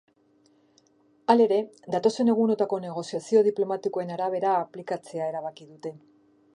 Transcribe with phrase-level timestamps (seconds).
[1.33, 1.59] Halere,
[1.97, 5.99] datozen egunotako negoziazio diplomatikoen arabera aplikatzea erabaki dute.